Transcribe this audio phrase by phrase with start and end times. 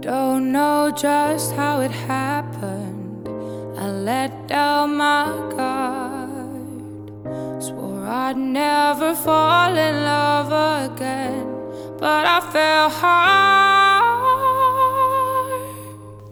[0.00, 3.28] don't know just how it happened.
[3.78, 5.26] I let down my
[5.56, 7.22] guard.
[7.62, 10.52] Swore I'd never fall in love
[10.90, 11.46] again,
[11.98, 13.54] but I fell hard.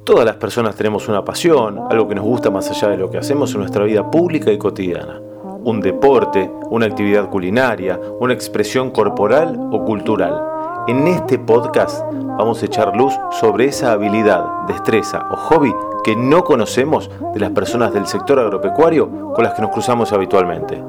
[0.04, 3.18] Todas las personas tenemos una pasión, algo que nos gusta más allá de lo que
[3.18, 5.20] hacemos en nuestra vida pública y cotidiana.
[5.64, 10.51] Un deporte, una actividad culinaria, una expresión corporal o cultural.
[10.88, 15.72] En este podcast vamos a echar luz sobre esa habilidad, destreza o hobby
[16.02, 20.82] que no conocemos de las personas del sector agropecuario con las que nos cruzamos habitualmente.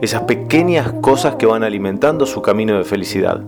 [0.00, 3.42] Esas pequeñas cosas que van alimentando su camino de felicidad.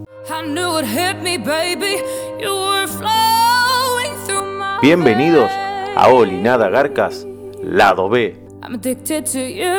[4.82, 5.50] Bienvenidos
[5.96, 7.26] a Oli Nada Garcas,
[7.62, 8.45] lado B.
[8.66, 9.78] I'm addicted to you,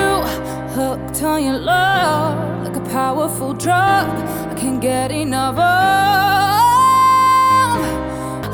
[0.73, 4.07] hooked on your love, like a powerful drug.
[4.49, 5.61] I can't get enough of.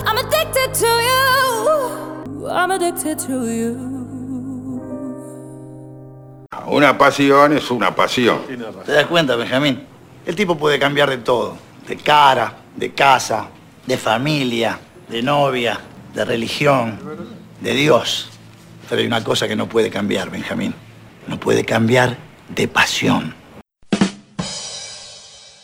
[0.08, 2.48] I'm addicted to you.
[2.50, 3.78] I'm addicted to you.
[6.66, 8.40] Una pasión es una pasión.
[8.88, 9.86] ¿Te das cuenta, Benjamín?
[10.26, 11.60] El tipo puede cambiar de todo.
[11.88, 13.50] De cara, de casa,
[13.86, 15.80] de familia, de novia,
[16.12, 16.98] de religión,
[17.62, 18.33] de Dios.
[18.90, 20.74] Pero hay una cosa que no puede cambiar, Benjamín.
[21.28, 22.18] No puede cambiar
[22.50, 23.34] de pasión.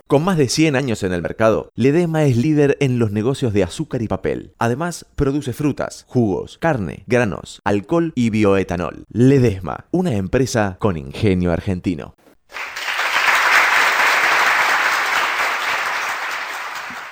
[0.09, 3.61] Con más de 100 años en el mercado, Ledesma es líder en los negocios de
[3.61, 4.56] azúcar y papel.
[4.58, 9.03] Además, produce frutas, jugos, carne, granos, alcohol y bioetanol.
[9.11, 12.16] Ledesma, una empresa con ingenio argentino.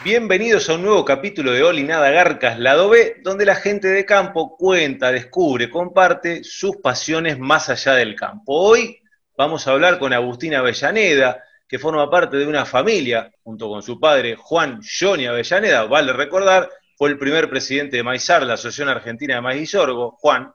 [0.08, 4.06] Bienvenidos a un nuevo capítulo de Oli Nada Garcas, lado B, donde la gente de
[4.06, 8.54] campo cuenta, descubre, comparte sus pasiones más allá del campo.
[8.54, 9.02] Hoy
[9.36, 14.00] vamos a hablar con Agustina Avellaneda, que forma parte de una familia, junto con su
[14.00, 19.36] padre Juan Johnny Avellaneda, vale recordar, fue el primer presidente de Maizar, la Asociación Argentina
[19.36, 20.54] de Maíz y Sorgo, Juan.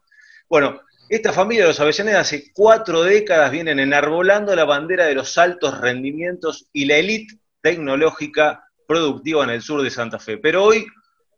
[0.49, 5.37] Bueno, esta familia de los Avellaneda hace cuatro décadas vienen enarbolando la bandera de los
[5.37, 10.39] altos rendimientos y la élite tecnológica productiva en el sur de Santa Fe.
[10.39, 10.87] Pero hoy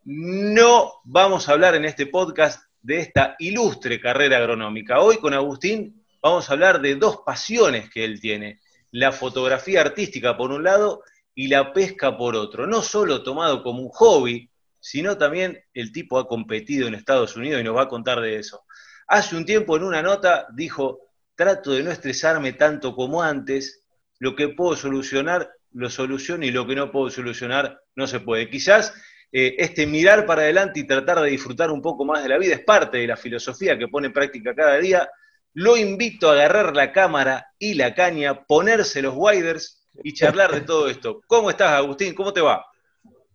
[0.04, 5.00] no vamos a hablar en este podcast de esta ilustre carrera agronómica.
[5.00, 8.60] Hoy con Agustín vamos a hablar de dos pasiones que él tiene,
[8.90, 11.02] la fotografía artística por un lado
[11.34, 12.66] y la pesca por otro.
[12.66, 14.50] No solo tomado como un hobby,
[14.80, 18.36] sino también el tipo ha competido en Estados Unidos y nos va a contar de
[18.36, 18.64] eso.
[19.08, 21.00] Hace un tiempo en una nota dijo,
[21.34, 23.82] trato de no estresarme tanto como antes,
[24.18, 28.48] lo que puedo solucionar lo soluciono y lo que no puedo solucionar no se puede.
[28.50, 28.94] Quizás
[29.32, 32.54] eh, este mirar para adelante y tratar de disfrutar un poco más de la vida
[32.54, 35.08] es parte de la filosofía que pone en práctica cada día.
[35.54, 40.62] Lo invito a agarrar la cámara y la caña, ponerse los widers y charlar de
[40.62, 41.20] todo esto.
[41.26, 42.14] ¿Cómo estás, Agustín?
[42.14, 42.64] ¿Cómo te va?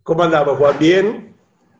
[0.02, 0.78] ¿Cómo andamos, Juan?
[0.78, 1.34] ¿Bien?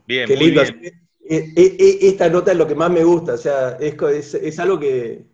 [0.07, 0.63] Bien, Qué muy lindo.
[0.63, 0.83] bien.
[1.23, 4.35] E- e- e- Esta nota es lo que más me gusta, o sea, es, es-
[4.35, 5.27] es algo que,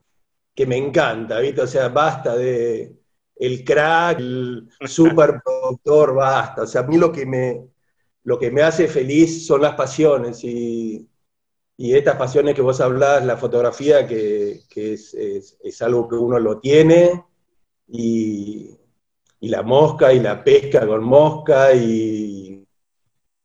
[0.55, 1.63] que me encanta, ¿viste?
[1.63, 2.97] O sea, basta de
[3.37, 6.63] el crack, el superproductor, basta.
[6.63, 7.69] O sea, a mí lo que me,
[8.25, 11.09] lo que me hace feliz son las pasiones y,
[11.77, 16.17] y estas pasiones que vos hablás, la fotografía, que, que es, es- es algo que
[16.17, 17.25] uno lo tiene
[17.89, 18.77] y,
[19.41, 22.67] y la mosca y la pesca con mosca y,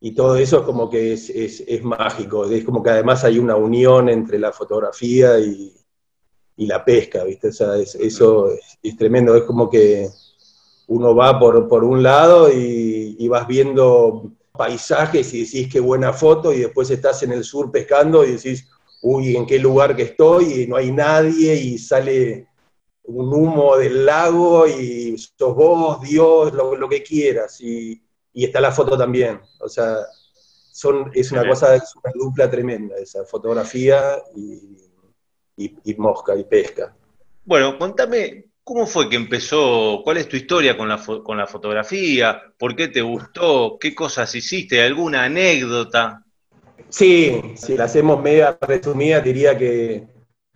[0.01, 3.55] y todo eso es como que es, es- mágico, es como que además hay una
[3.55, 5.73] unión entre la fotografía y,
[6.61, 7.49] y la pesca, ¿viste?
[7.49, 10.07] O sea, es- eso es, es tremendo, es como que
[10.87, 16.13] uno va por, por un lado y, y vas viendo paisajes y decís qué buena
[16.13, 18.67] foto y después estás en el sur pescando y decís,
[19.01, 20.63] uy, ¿en qué lugar que estoy?
[20.63, 22.47] Y no hay nadie y sale
[23.05, 27.61] un humo del lago y sos vos, Dios, lo, lo que quieras.
[27.61, 28.01] Y,
[28.33, 29.39] y está la foto también.
[29.61, 29.97] O sea,
[30.71, 34.77] son, es una cosa, es una dupla tremenda esa fotografía y,
[35.57, 36.93] y- y mosca y pesca.
[37.43, 40.01] Bueno, contame, ¿cómo fue que empezó?
[40.03, 42.41] ¿Cuál es tu historia con la, fo- con la fotografía?
[42.57, 43.77] ¿Por qué te gustó?
[43.79, 44.81] ¿Qué cosas hiciste?
[44.81, 46.23] ¿Alguna anécdota?
[46.89, 50.07] Sí, si la hacemos media resumida, diría que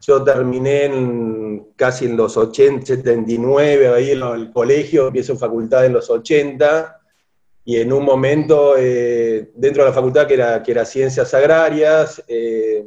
[0.02, 5.94] yo terminé en, casi en los 80, 79, ahí en el colegio, empiezo facultad en
[5.94, 7.00] los 80,
[7.64, 12.24] y en un momento, eh, dentro de la facultad que era, que era Ciencias Agrarias,
[12.28, 12.86] eh,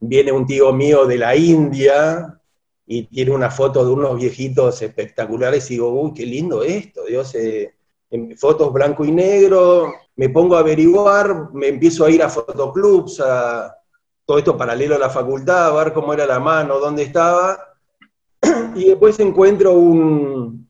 [0.00, 2.40] viene un tío mío de la India
[2.86, 7.34] y tiene una foto de unos viejitos espectaculares y digo, uy, qué lindo esto, Dios,
[7.34, 13.20] en fotos blanco y negro, me pongo a averiguar, me empiezo a ir a fotoclubs,
[13.20, 13.76] a
[14.24, 17.76] todo esto paralelo a la facultad, a ver cómo era la mano, dónde estaba,
[18.74, 20.68] y después encuentro un,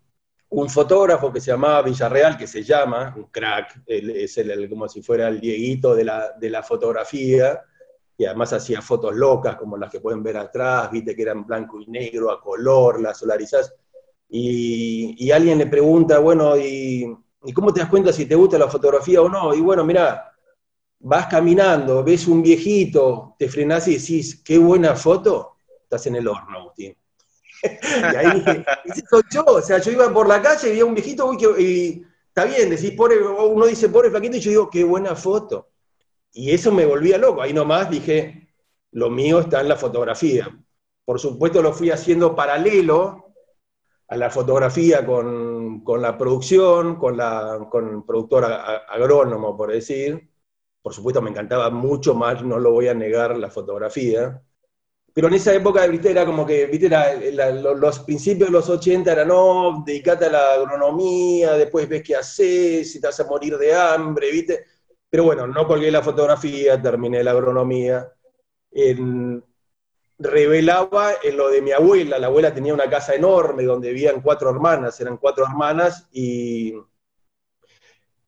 [0.51, 5.03] un fotógrafo que se llamaba Villarreal, que se llama, un crack, es el, como si
[5.03, 7.61] fuera el Dieguito de la, de la fotografía,
[8.21, 11.81] y además hacía fotos locas como las que pueden ver atrás, viste que eran blanco
[11.81, 13.73] y negro, a color, las solarizas.
[14.29, 18.69] Y, alguien le pregunta, bueno, ¿y, ¿y, cómo te das cuenta si te gusta la
[18.69, 19.55] fotografía o no?
[19.55, 20.35] Y bueno, mira,
[20.99, 26.29] vas caminando, ves un viejito, te frenás y decís, qué buena foto, estás en el
[26.29, 26.95] horno, Agustín.
[27.63, 28.65] y ahí dije,
[29.09, 32.45] soy yo, o sea, yo iba por la calle y veía un viejito, y está
[32.45, 35.70] bien, decís, pobre, uno dice, pobre flaquito, y yo digo, qué buena foto.
[36.33, 38.49] Y eso me volvía loco, ahí nomás dije,
[38.93, 40.49] lo mío está en la fotografía.
[41.05, 43.33] Por supuesto lo fui haciendo paralelo
[44.09, 50.31] a la fotografía con, la producción, con, la, con productor agrónomo, por decir.
[50.83, 54.43] Por supuesto me encantaba mucho más, no lo voy a negar, la fotografía
[55.13, 56.11] pero en esa época, ¿viste?
[56.11, 56.89] Era como que, ¿viste?
[56.89, 62.93] los, principios de los 80 eran, no, dedicate a la agronomía, después ves qué haces,
[62.93, 64.65] si te vas a morir de hambre, ¿viste?
[65.11, 68.13] Pero bueno, no colgué la fotografía, terminé la agronomía.
[70.19, 74.51] revelaba en lo de mi abuela, la abuela tenía una casa enorme donde vivían cuatro
[74.51, 76.75] hermanas, eran cuatro hermanas, y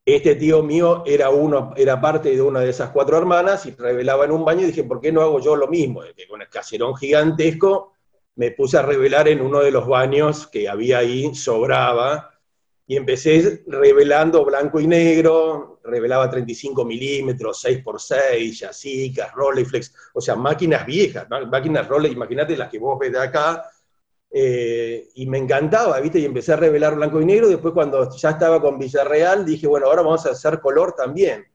[0.05, 4.25] este tío mío era, uno, era parte de una de esas cuatro hermanas y revelaba
[4.25, 6.03] en un baño y dije, ¿por qué no hago yo lo mismo?
[6.29, 7.93] con el caserón gigantesco
[8.35, 12.32] me puse a revelar en uno de los baños que había ahí, sobraba,
[12.93, 20.85] y empecé revelando blanco y negro, revelaba 35 milímetros, 6x6, yacicas, Rolleiflex, o sea, máquinas
[20.85, 23.65] viejas, máquinas Rolex, imagínate las que vos ves de acá,
[24.31, 26.19] eh, y me encantaba, ¿viste?
[26.19, 27.49] Y empecé a revelar blanco y negro.
[27.49, 31.47] Después, cuando ya estaba con Villarreal, dije, bueno, ahora vamos a hacer color también.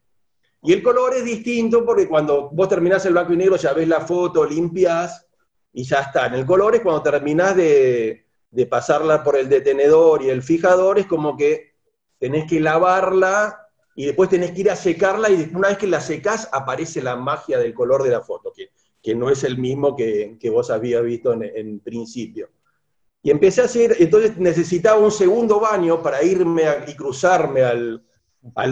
[0.63, 3.87] Y el color es distinto porque cuando vos terminás el blanco y negro, ya ves
[3.87, 5.27] la foto, limpias
[5.71, 6.25] y ya está.
[6.25, 8.26] En el color es cuando terminás de,
[8.57, 11.75] de pasarla por el detenedor y el fijador, es como que
[12.17, 16.01] tenés que lavarla y después tenés que ir a secarla y una vez que la
[16.01, 18.71] secás aparece la magia del color de la foto, que,
[19.03, 22.49] que no es el mismo que, que vos habías visto en, en principio.
[23.21, 28.03] Y empecé a hacer, entonces necesitaba un segundo baño para irme y cruzarme al,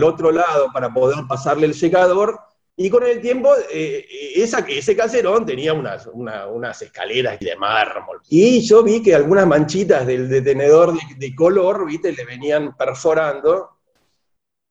[0.04, 2.40] otro lado para poder pasarle el secador.
[2.78, 4.06] Y con el tiempo, eh,
[4.36, 8.22] ese caserón tenía unas, escaleras de mármol.
[8.30, 13.70] Y yo vi que algunas manchitas del detenedor de, color, viste, le venían perforando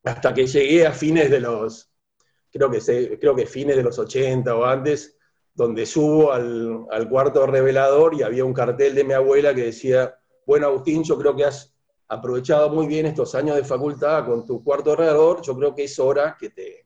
[0.04, 1.90] hasta que llegué a fines de los,
[2.52, 5.16] creo que, creo que fines de los 80 o antes,
[5.54, 10.14] donde subo al, cuarto revelador y había un cartel de mi abuela que decía,
[10.46, 11.74] bueno Agustín, yo creo que has
[12.08, 15.98] aprovechado muy bien estos años de facultad con tu cuarto revelador, yo creo que es
[15.98, 16.83] hora que te,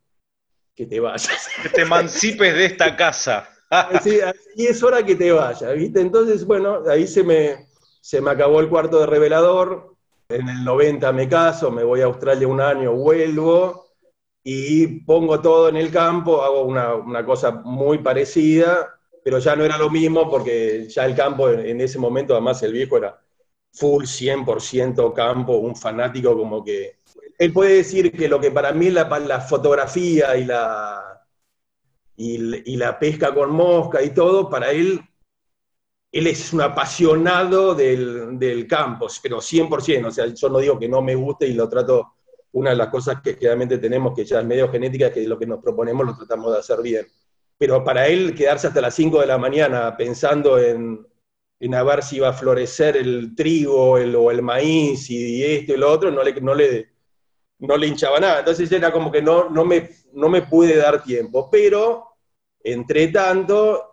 [0.78, 1.48] que te vayas.
[1.60, 3.50] Que te emancipes de esta casa.
[4.00, 4.20] sí,
[4.54, 6.00] y es hora que te vayas, ¿viste?
[6.00, 7.66] Entonces, bueno, ahí se me,
[8.00, 9.96] se me acabó el cuarto de revelador,
[10.28, 13.88] en el 90 me caso, me voy a Australia un año, vuelvo,
[14.44, 19.76] y pongo todo en el campo, hago una, cosa muy parecida, pero ya no era
[19.78, 23.20] lo mismo porque ya el campo en, ese momento, además el viejo era
[23.72, 26.97] full 100% campo, un fanático como que...
[27.38, 31.24] Él puede decir que lo que para mí la, fotografía y la,
[32.16, 35.00] y, la pesca con mosca y todo, para él
[36.10, 40.88] él es un apasionado del, del, campo, pero 100%, o sea, yo no digo que
[40.88, 42.14] no me guste y lo trato
[42.52, 45.46] una de las cosas que realmente tenemos, que ya es medio genética, que lo que
[45.46, 47.06] nos proponemos lo tratamos de hacer bien.
[47.58, 51.06] Pero para él quedarse hasta las 5 de la mañana pensando en,
[51.60, 55.74] en a ver si iba a florecer el trigo el, o el maíz y esto
[55.74, 56.88] y lo otro, no le, no le,
[57.60, 58.40] no le hinchaba nada.
[58.40, 61.48] Entonces era como que no, no, me, no me pude dar tiempo.
[61.50, 62.08] Pero,
[62.62, 63.88] entre tanto,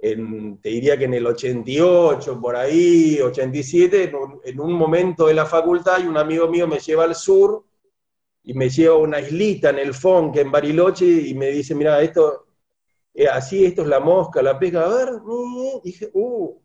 [0.00, 5.34] te diría que en el 88, por ahí, 87, en un, en un momento de
[5.34, 7.64] la facultad, y un amigo mío me lleva al sur
[8.42, 12.00] y me lleva a una islita en el Fonque, en Bariloche, y me dice, mira,
[12.00, 12.46] esto,
[13.14, 15.08] eh, así, esto es la mosca, la pesca, a ver,
[15.84, 16.58] y dije, uh,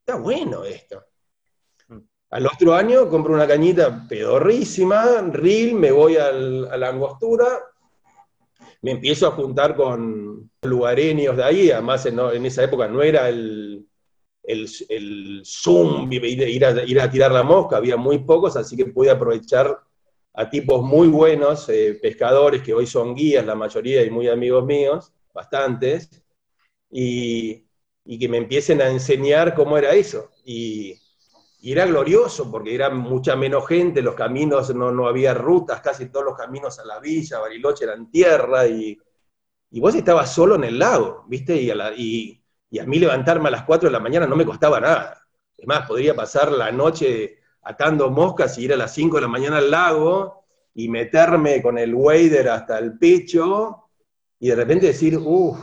[0.00, 1.02] está bueno esto.
[2.30, 7.46] Al otro año compro una cañita pedorrísima, reel, me voy a la angostura,
[8.82, 13.86] me empiezo a juntar con lugareños de ahí, además en, esa época no era el,
[14.42, 18.86] el, el Zoom, ir a, ir a tirar la mosca, había muy pocos, así que
[18.86, 19.78] pude aprovechar
[20.36, 24.64] a tipos muy buenos, eh, pescadores que hoy son guías, la mayoría y muy amigos
[24.66, 26.10] míos, bastantes,
[26.90, 27.64] y,
[28.18, 30.30] que me empiecen a enseñar cómo era eso.
[30.44, 30.94] Y,
[31.62, 36.24] era glorioso porque era mucha menos gente, los caminos, no, no, había rutas, casi todos
[36.26, 38.98] los caminos a la villa, Bariloche eran tierra, y,
[39.72, 41.56] vos estabas solo en el lago, ¿viste?
[41.56, 44.80] Y a, y a mí levantarme a las 4 de la mañana no me costaba
[44.80, 45.26] nada.
[45.56, 49.28] Es más, podría pasar la noche atando moscas y ir a las 5 de la
[49.28, 50.44] mañana al lago
[50.74, 53.88] y meterme con el wader hasta el pecho
[54.38, 55.58] y de repente decir, uff,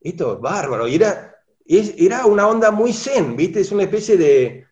[0.00, 0.86] esto es bárbaro.
[0.86, 1.34] Y era,
[1.66, 3.60] era una onda muy zen, ¿viste?
[3.60, 4.63] Es una especie de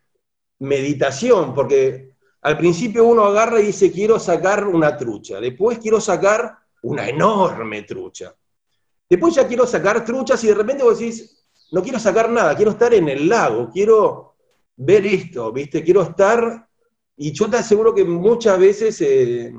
[0.59, 6.57] meditación, porque al principio uno agarra y dice, quiero sacar una trucha, después quiero sacar
[6.83, 8.35] una enorme trucha.
[9.09, 12.71] Después ya quiero sacar truchas y de repente vos decís, no quiero sacar nada, quiero
[12.71, 14.35] estar en el lago, quiero
[14.75, 15.83] ver esto, ¿viste?
[15.83, 16.67] Quiero estar,
[17.15, 19.53] y yo te aseguro que muchas veces eh,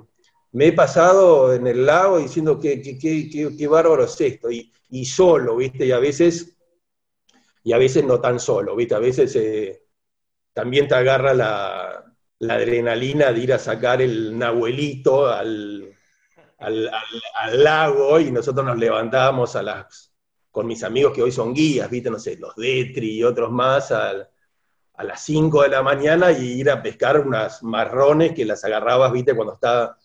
[0.52, 5.56] me he pasado en el lago diciendo que qué bárbaro es esto, y, y, solo,
[5.56, 5.86] ¿viste?
[5.86, 6.56] Y a veces,
[7.62, 8.94] y a veces no tan solo, ¿viste?
[8.94, 9.83] A veces eh,
[10.54, 12.00] también te agarra la,
[12.48, 15.90] adrenalina de ir a sacar el nahuelito al,
[17.52, 20.14] lago y nosotros nos levantábamos a las,
[20.50, 22.10] con mis amigos que hoy son guías, ¿viste?
[22.10, 24.28] No sé, los Detri y otros más, a
[25.02, 29.34] las 5 de la mañana y ir a pescar unas marrones que las agarrabas, viste,
[29.34, 29.98] cuando estaba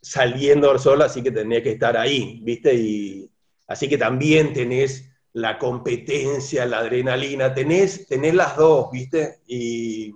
[0.00, 3.30] saliendo el sol, así que tenía que estar ahí, viste, y
[3.66, 10.12] así que también tenés la competencia, la adrenalina, tenés, tenés las dos, viste, y...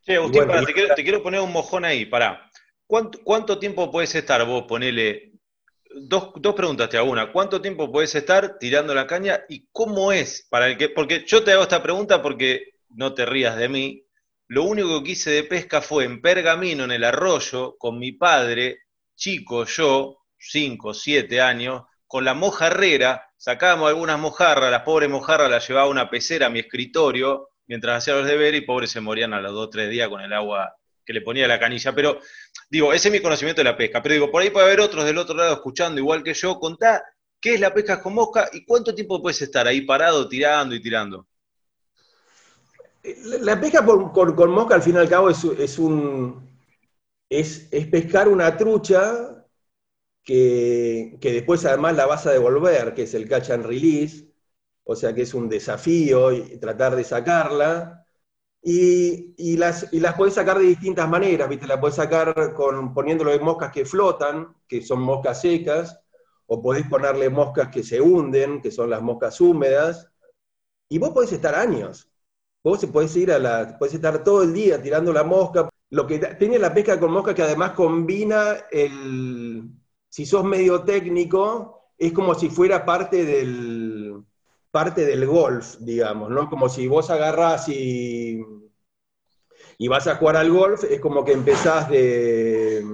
[0.00, 2.50] Sí, Agustín, te, quiero, te, quiero, poner un mojón ahí, pará.
[2.86, 5.28] ¿Cuánto, ¿Cuánto tiempo puedes estar vos, ponele,
[5.94, 7.10] dos, dos, preguntas te hago.
[7.10, 10.88] Una, ¿cuánto tiempo puedes estar tirando la caña y cómo es para el que.?
[10.88, 14.04] Porque yo te hago esta pregunta porque no te rías de mí.
[14.46, 18.78] Lo único que hice de pesca fue en Pergamino, en el arroyo, con mi padre,
[19.14, 25.66] chico yo, 5, 7 años, con la mojarrera, sacábamos algunas mojarras, las pobres mojarras las
[25.66, 29.40] llevaba una pecera a mi escritorio mientras hacía los deberes y pobres se morían a
[29.40, 30.74] los 2 3 días con el agua
[31.08, 31.94] que le ponía la canilla.
[31.94, 32.20] Pero
[32.68, 34.02] digo, ese es mi conocimiento de la pesca.
[34.02, 36.58] Pero digo, por ahí puede haber otros del otro lado escuchando igual que yo.
[36.58, 37.02] Contá
[37.40, 40.82] qué es la pesca con mosca y cuánto tiempo puedes estar ahí parado, tirando y
[40.82, 41.26] tirando.
[43.40, 46.46] La pesca con, mosca, al fin y al cabo, es, un.
[47.30, 49.37] Es, pescar una trucha
[50.28, 54.26] que, después además la vas a devolver, que es el catch and release,
[54.84, 58.06] o sea que es un desafío y tratar de sacarla.
[58.62, 61.66] Y, las, y las podés sacar de distintas maneras, ¿viste?
[61.66, 65.98] La podés sacar con, poniéndolo en moscas que flotan, que son moscas secas,
[66.46, 70.10] o podés ponerle moscas que se hunden, que son las moscas húmedas,
[70.90, 72.10] y vos podés estar años.
[72.62, 75.70] Vos podés ir a la, podés estar todo el día tirando la mosca.
[75.90, 79.70] Lo que tiene la pesca con mosca que además combina el,
[80.08, 84.22] si sos medio técnico, es como si fuera parte del,
[84.70, 86.48] parte del golf, digamos, ¿no?
[86.48, 88.40] Como si vos agarras y,
[89.78, 92.84] y vas a jugar al golf, es como que empezás de,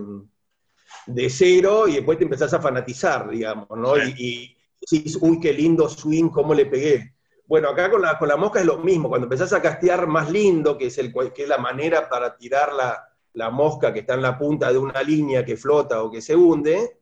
[1.06, 3.96] de cero y después te empezás a fanatizar, digamos, ¿no?
[3.98, 7.14] Y, decís, uy, qué lindo swing, cómo le pegué.
[7.46, 10.30] Bueno, acá con la, con la mosca es lo mismo, cuando empezás a castear más
[10.30, 13.02] lindo, que es, el, que es la manera para tirar la,
[13.34, 16.36] la mosca que está en la punta de una línea que flota o que se
[16.36, 17.00] hunde,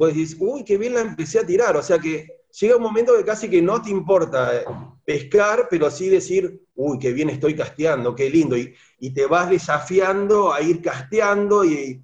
[0.00, 2.26] vos decís, uy, qué bien la empecé a tirar, o sea que
[2.58, 4.64] llega un momento que casi que no te importa eh,
[5.04, 8.74] pescar, pero sí decir, uy, qué bien estoy casteando, qué lindo, y,
[9.12, 12.02] te vas desafiando a ir casteando y,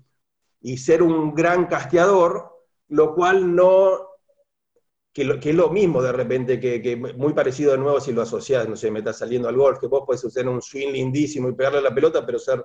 [0.76, 2.50] ser un gran casteador,
[2.88, 4.10] lo cual no,
[5.14, 8.76] que, es lo mismo de repente, que, muy parecido de nuevo si lo asocias, no
[8.76, 11.80] sé, me estás saliendo al golf, que vos puedes hacer un swing lindísimo y pegarle
[11.80, 12.62] la pelota, pero ser,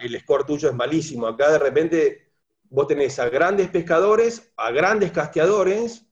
[0.00, 1.26] el score tuyo es malísimo.
[1.26, 2.27] Acá de repente
[2.70, 6.06] vos tenés a grandes pescadores, a grandes casteadores,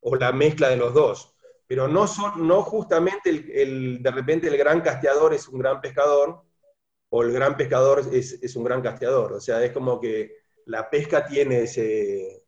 [0.00, 1.34] o la mezcla de los dos.
[1.66, 6.42] Pero no, son, no justamente el, de repente el gran casteador es un gran pescador,
[7.08, 9.34] o el gran pescador es, un gran casteador.
[9.34, 12.44] O sea, es como que la pesca tiene ese,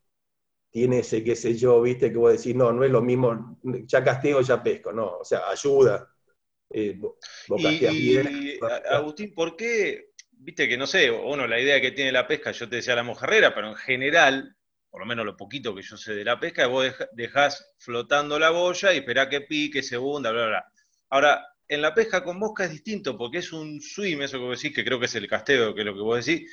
[0.71, 4.05] tiene ese, qué sé yo, viste, que vos decís, no, no es lo mismo, ya
[4.05, 6.13] casteo, ya pesco, no, o sea, ayuda.
[6.69, 6.99] Eh,
[7.59, 8.59] y,
[8.91, 10.06] Agustín, ¿por qué?
[10.47, 13.03] Viste que no sé, uno, la idea que tiene la pesca, yo te decía la
[13.03, 14.57] mojarrera, pero en general
[14.89, 18.51] por lo menos lo poquito que yo sé de la pesca, vos dejás flotando la
[18.51, 20.73] boya y esperá que pique, se hunda, bla, bla.
[21.11, 24.63] Ahora, en la pesca con mosca es distinto porque es un swim, eso que vos
[24.63, 26.49] decís, que creo que es el casteo, que es lo que vos decís.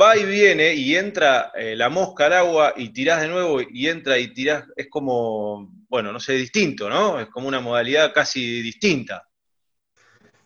[0.00, 3.88] Va y viene y entra eh, la mosca al agua y tirás de nuevo y
[3.88, 4.64] entra y tirás.
[4.76, 7.18] Es como, bueno, no sé, distinto, ¿no?
[7.18, 9.28] Es como una modalidad casi distinta.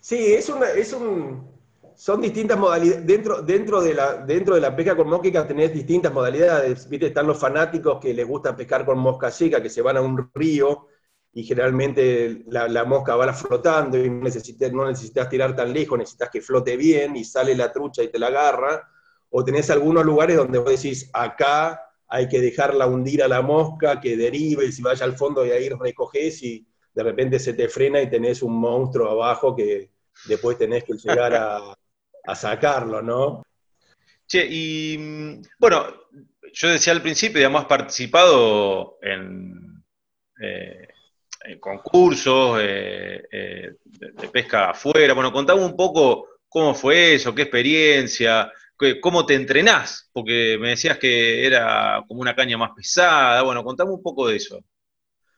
[0.01, 1.56] Sí, es, es un,
[1.97, 3.07] son distintas modalidades.
[3.07, 6.89] Dentro, dentro, de la, dentro de la pesca con mosca tenés distintas modalidades.
[6.89, 7.07] ¿Viste?
[7.07, 10.31] Están los fanáticos que les gusta pescar con mosca seca, que se van a un
[10.35, 10.89] río
[11.33, 16.41] y generalmente la, mosca va flotando y necesitas, no necesitas tirar tan lejos, necesitas que
[16.41, 18.89] flote bien y sale la trucha y te la agarra.
[19.31, 24.01] O tenés algunos lugares donde vos decís, acá hay que dejarla hundir a la mosca,
[24.01, 27.69] que derive y si vaya al fondo y ahí recoges y de repente se te
[27.69, 29.91] frena y tenés un monstruo abajo que,
[30.27, 31.77] después tenés que llegar a,
[32.35, 33.43] sacarlo, ¿no?
[34.27, 35.87] Che, y mm, bueno,
[36.53, 39.85] yo decía al principio, digamos, has participado en,
[40.41, 40.89] eh,
[41.61, 45.15] concursos eh, eh, de, pesca afuera.
[45.15, 48.51] Bueno, contame un poco cómo fue eso, qué experiencia,
[49.01, 53.43] cómo te entrenás, porque me decías que era como una caña más pesada.
[53.43, 54.61] Bueno, contame un poco de eso.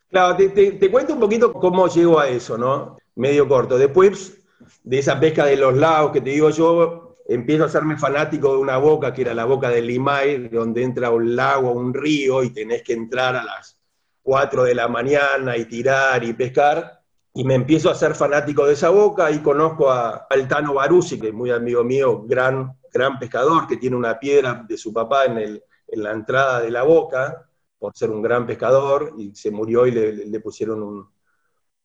[0.09, 2.97] Claro, te, cuento un poquito cómo llego a eso, ¿no?
[3.15, 3.77] Medio corto.
[3.77, 4.38] Después
[4.83, 8.59] de esa pesca de los lagos que te digo yo, empiezo a hacerme fanático de
[8.59, 12.51] una boca, que era la boca del Limay, donde entra un lago, un río, y
[12.51, 13.79] tenés que entrar a las
[14.23, 17.01] 4 de la mañana y tirar y pescar.
[17.33, 21.27] Y me empiezo a ser fanático de esa boca y conozco a Altano Baruzzi, que
[21.27, 25.37] es muy amigo mío, gran, gran pescador, que tiene una piedra de su papá en,
[25.37, 27.49] el, en la entrada de la boca
[27.79, 31.09] por ser un gran pescador y se murió y le, pusieron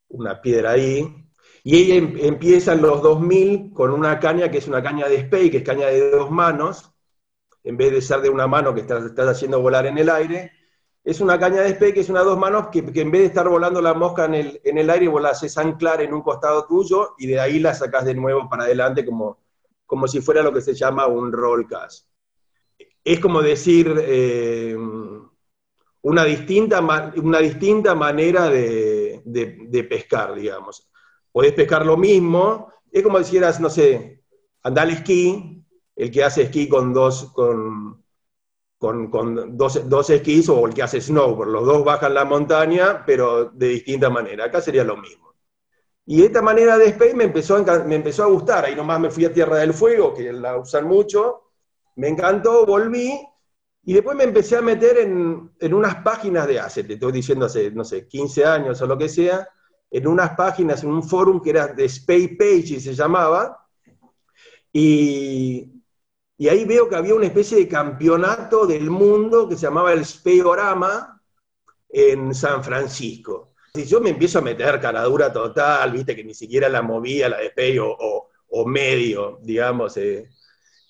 [0.09, 1.07] una piedra ahí.
[1.65, 5.23] Y ella em, empieza en los 2000 con una caña que es una caña de
[5.23, 6.93] spey, que es caña de dos manos,
[7.65, 10.53] en vez de ser de una mano que estás, haciendo volar en el aire,
[11.03, 13.49] es una caña de spey que es una dos manos que, en vez de estar
[13.49, 16.67] volando la mosca en el, en el aire, vos la haces anclar en un costado
[16.67, 19.39] tuyo y de ahí la sacás de nuevo para adelante como,
[19.87, 22.09] como si fuera lo que se llama un roll cast.
[23.03, 23.95] Es como decir...
[23.99, 24.77] Eh,
[26.05, 26.81] una distinta,
[27.17, 30.87] una distinta manera de, pescar, digamos.
[31.35, 34.23] Podés pescar lo mismo, es como si no sé,
[34.63, 38.05] andar al esquí, el que hace esquí con dos, con,
[38.79, 43.67] con, dos, esquís o el que hace snowboard, los dos bajan la montaña, pero de
[43.67, 44.45] distinta manera.
[44.45, 45.35] Acá sería lo mismo.
[46.07, 49.11] Y esta manera de space me empezó, a, me empezó a gustar, ahí nomás me
[49.11, 51.51] fui a Tierra del Fuego, que la usan mucho,
[51.97, 53.19] me encantó, volví,
[53.83, 57.73] y después me empecé a meter en, unas páginas de hace, te estoy diciendo hace,
[57.73, 59.49] no sé, 15 años o lo que sea,
[59.95, 63.65] en unas páginas, en un forum que era de Space Page y se llamaba,
[64.73, 65.71] y,
[66.51, 71.23] ahí veo que había una especie de campeonato del mundo que se llamaba el Speorama
[71.89, 73.55] en San Francisco.
[73.73, 77.39] Y yo me empiezo a meter caradura total, viste, que ni siquiera la movía la
[77.39, 79.97] de Space o, o, medio, digamos.
[79.97, 80.29] Eh,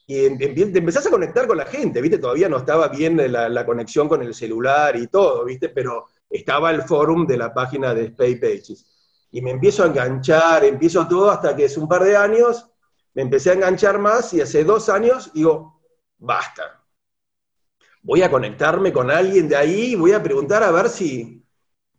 [0.07, 2.17] y te empezás a conectar con la gente, ¿viste?
[2.17, 5.69] Todavía no estaba bien la, conexión con el celular y todo, ¿viste?
[5.69, 8.94] Pero estaba el forum de la página de Space Pages.
[9.35, 12.71] Y me empiezo a enganchar, empiezo todo hasta que es un par de años,
[13.15, 15.83] me empecé a enganchar más y hace dos años digo,
[16.19, 16.81] basta.
[18.03, 21.45] Voy a conectarme con alguien de ahí voy a preguntar a ver si,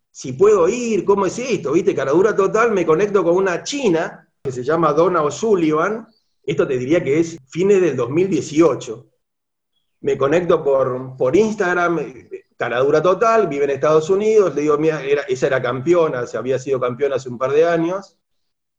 [0.10, 1.94] si puedo ir, cómo es esto, ¿viste?
[1.94, 6.08] Caradura total, me conecto con una china que se llama Donna O'Sullivan,
[6.42, 9.10] esto te diría que es fines del 2018.
[10.00, 12.00] Me conecto por, por Instagram,
[12.58, 16.80] caradura total, vive en Estados Unidos, le digo, mira, esa era campeona, se había sido
[16.80, 18.18] campeona hace un par de años.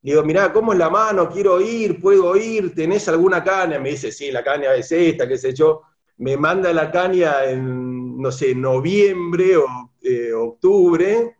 [0.02, 1.28] Le digo, mirá, ¿cómo es la mano?
[1.28, 3.78] Quiero ir, puedo ir, ¿tenés alguna caña?
[3.78, 5.82] Me dice, sí, la caña es esta, qué sé yo.
[6.18, 9.66] Me manda la caña en, no sé, noviembre o
[10.02, 11.36] eh, octubre,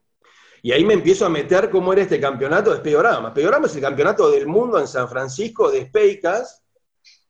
[0.67, 3.31] y ahí me empiezo a meter cómo era este campeonato de Speorama.
[3.31, 6.65] Speorama es el campeonato del mundo en San Francisco de Speicas,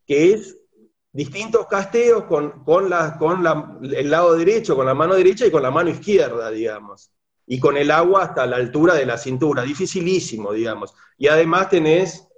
[0.07, 0.59] que es
[1.17, 3.43] distintos casteos con, con, la, con
[3.83, 7.11] el lado derecho, con la mano derecha y con la mano izquierda, digamos.
[7.47, 10.95] Y con el agua hasta la altura de la cintura, dificilísimo, digamos.
[11.17, 12.29] Y además tenés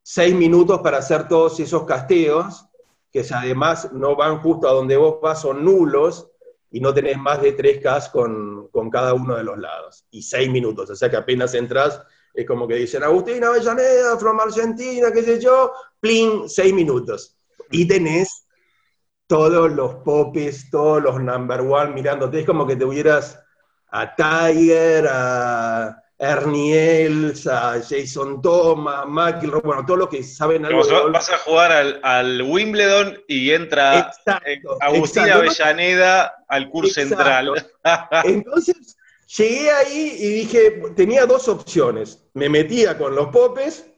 [0.00, 2.66] seis minutos para hacer todos esos casteos,
[3.10, 6.30] que además no van justo a donde vos vas, son nulos,
[6.70, 10.06] y no tenés más de 3K con, con, cada uno de los lados.
[10.12, 12.00] Y 6 minutos, o sea que apenas entras,
[12.32, 17.39] es como que dicen, Agustín Avellaneda, from Argentina, qué sé yo, plin, 6 minutos.
[17.70, 18.46] Y tenés
[19.26, 23.38] todos los popes, todos los number one mirándote, es como que te hubieras
[23.92, 30.82] a Tiger, a Ernie a Jason Thomas, McIlroy, bueno, todos los que saben algo.
[31.10, 34.12] Vas, a jugar al, Wimbledon y entra
[34.44, 37.66] eh, Agustín Avellaneda al curso central.
[38.24, 38.96] Entonces
[39.34, 42.22] llegué ahí y dije, tenía dos opciones.
[42.34, 43.89] Me metía con los popes,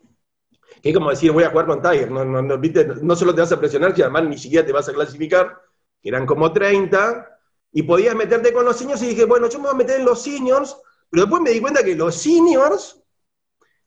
[0.83, 2.11] que es como decir, voy a jugar con Tiger.
[2.11, 4.89] No, no, no, no solo te vas a presionar, que además ni siquiera te vas
[4.89, 5.61] a clasificar,
[6.03, 7.29] que eran como 30,
[7.73, 10.07] y podías meterte con los seniors y dije, bueno, yo me voy a meter en
[10.07, 10.77] los seniors
[11.13, 12.99] pero después me di cuenta que los seniors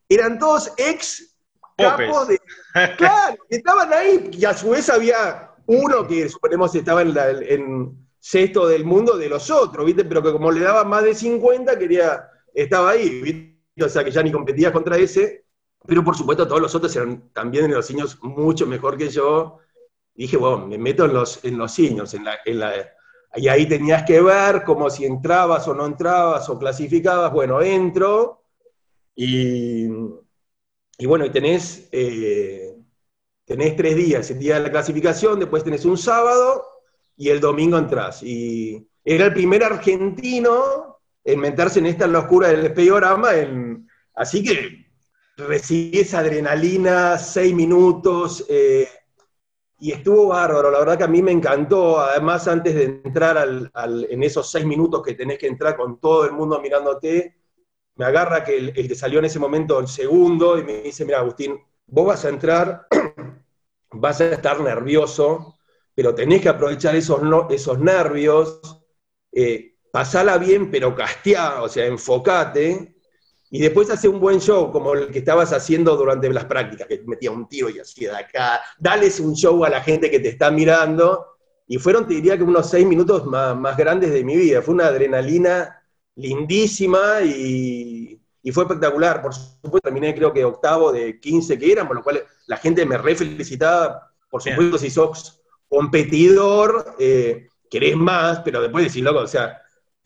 [0.08, 1.36] eran todos ex
[1.76, 2.40] capos de.
[2.98, 8.86] Claro, estaban ahí, y a su vez había uno que suponemos estaba en, sexto del
[8.86, 10.06] mundo de los otros, ¿viste?
[10.06, 13.84] Pero que como le daba más de 50, quería, estaba ahí, ¿viste?
[13.84, 15.45] O sea que ya ni competía contra ese.
[15.88, 19.60] Pero por supuesto todos los otros eran también en los seniors mucho mejor que yo.
[20.14, 22.74] Dije, bueno, me meto en los, en los seniors, en la, en la
[23.36, 27.34] y ahí tenías que ver como si entrabas o no entrabas o clasificabas.
[27.34, 28.44] Bueno, entro
[29.14, 29.88] y,
[30.98, 32.78] y bueno, y tenés, eh,
[33.44, 36.64] tenés tres días, el día de la clasificación, después tenés un sábado
[37.18, 38.24] y el domingo entras.
[38.24, 43.32] Y era el primer argentino en meterse en esta locura del espeorama,
[44.14, 44.85] así que
[45.38, 48.88] recibí esa adrenalina, seis minutos, eh,
[49.80, 53.38] y estuvo bárbaro, la verdad que a mí me encantó, además antes de entrar
[54.10, 57.36] en esos seis minutos que tenés que entrar con todo el mundo mirándote,
[57.96, 61.20] me agarra que el, que salió en ese momento el segundo y me dice, mira
[61.20, 62.88] Agustín, vos vas a entrar,
[63.92, 65.58] vas a estar nervioso,
[65.94, 68.62] pero tenés que aprovechar esos, esos nervios,
[69.32, 72.95] eh, pasala bien, pero casteá, o sea, enfocate,
[73.52, 77.04] y después hace un buen show, como el que estabas haciendo durante las prácticas, que
[77.06, 80.30] metía un tiro y hacía de acá, dales un show a la gente que te
[80.30, 81.26] está mirando,
[81.68, 84.76] y fueron, te diría que unos seis minutos más, más grandes de mi vida, fue
[84.76, 85.82] una adrenalina
[86.16, 88.22] lindísima y,
[88.54, 89.22] fue espectacular.
[89.22, 92.86] Por supuesto, terminé creo que octavo de 15 que eran, por lo cual la gente
[92.86, 94.12] me re felicitaba.
[94.30, 99.62] Por supuesto, si sos competidor, eh, querés más, pero después decís, loco, o sea,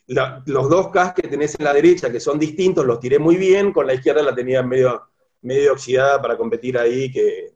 [0.10, 3.72] los dos Ks que tenés en la derecha, que son distintos, los tiré muy bien,
[3.72, 5.10] con la izquierda la tenía medio,
[5.41, 7.54] medio oxidada para competir ahí, que,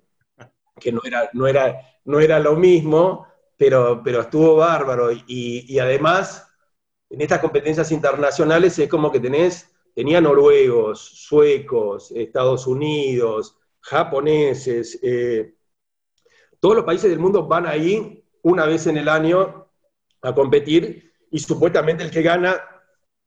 [0.91, 5.11] no, era, no, era, no era lo mismo, pero, pero estuvo bárbaro.
[5.11, 6.47] Y, y además
[7.09, 15.53] en estas competencias internacionales es como que tenés, tenía noruegos, suecos, Estados Unidos, japoneses, eh,
[16.59, 19.67] todos los países del mundo van ahí una vez en el año
[20.21, 22.61] a competir y supuestamente el que gana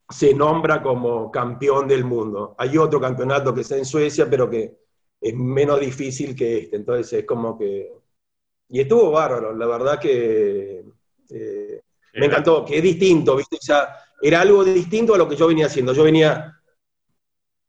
[0.09, 2.55] se nombra como campeón del mundo.
[2.57, 4.79] Hay otro campeonato que está en Suecia, pero que
[5.21, 7.93] es menos difícil que este, entonces es como que...
[8.69, 10.85] Y estuvo bárbaro, la verdad que...
[11.31, 11.81] Eh,
[12.15, 13.59] me encantó, que es distinto, ¿viste?
[13.61, 13.89] Ya
[14.23, 15.93] era algo distinto a lo que yo venía haciendo.
[15.93, 16.57] Yo venía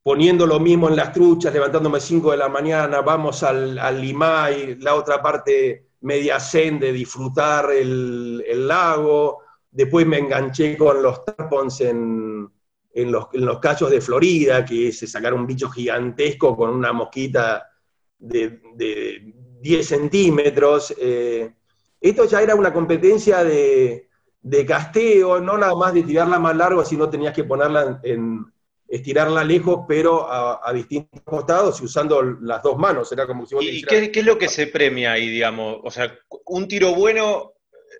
[0.03, 4.75] poniendo lo mismo en las truchas, levantándome 5 de la mañana, vamos al, al Limay,
[4.75, 9.43] la otra parte media zen de disfrutar el, lago.
[9.77, 12.49] Después me enganché con los tapons en,
[12.95, 16.91] en, los, en los cachos de Florida, que se sacaron un bicho gigantesco con una
[16.93, 17.69] mosquita
[18.17, 20.95] de, de 10 centímetros.
[20.99, 21.53] Eh,
[22.01, 24.09] esto ya era una competencia de,
[24.41, 28.51] de casteo, no nada más de tirarla más largo, sino tenías que ponerla en,
[28.87, 33.11] estirarla lejos, pero a, distintos costados y usando las dos manos.
[33.11, 35.77] Era como si ¿Y qué, es lo que se premia ahí, digamos?
[35.83, 37.53] O sea, un tiro bueno,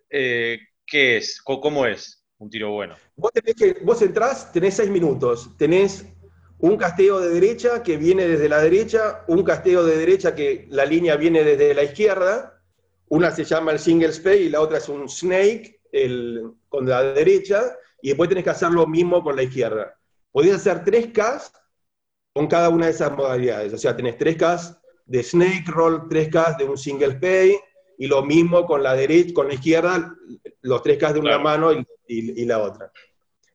[0.10, 1.42] eh, ¿qué es?
[1.42, 2.96] ¿Cómo es un tiro bueno?
[3.16, 6.06] Vos, tenés que, entrás, tenés seis minutos, tenés
[6.60, 10.86] un casteo de derecha que viene desde la derecha, un casteo de derecha que la
[10.86, 12.64] línea viene desde la izquierda,
[13.10, 15.78] una se llama el single spay y la otra es un snake,
[16.70, 19.98] con la derecha y después tenés que hacer lo mismo con la izquierda.
[20.32, 21.52] Podés hacer 3K
[22.34, 23.74] con cada una de esas modalidades.
[23.74, 27.58] O sea, tenés 3K de snake roll, 3K de un single pay
[27.98, 30.16] y lo mismo con la derecha, con la izquierda,
[30.62, 31.72] los 3K de una mano
[32.08, 32.92] y, la otra.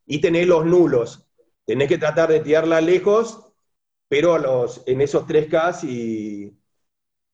[0.07, 1.26] Y tenés los nulos.
[1.64, 3.40] Tenés que tratar de tirarla lejos,
[4.09, 6.59] pero los, en esos 3K y,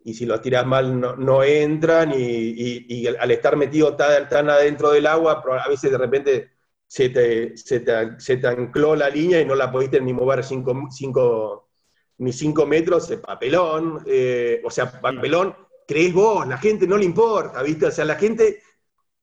[0.05, 5.43] y si los tiras mal no, entran y, al estar metido tan, adentro del agua,
[5.65, 6.51] a veces de repente
[6.87, 11.71] se te, se te, ancló la línea y no la pudiste ni mover cinco, cinco,
[12.19, 15.55] ni cinco metros, papelón, eh, o sea, papelón,
[15.89, 17.87] crees vos, la gente no le importa, ¿viste?
[17.87, 18.63] O sea, la gente,